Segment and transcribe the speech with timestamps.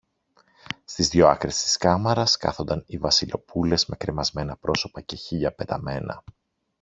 [0.85, 6.23] στις δυο άκρες της κάμαρας, κάθονταν οι Βασιλοπούλες με κρεμασμένα πρόσωπα και χείλια πεταμένα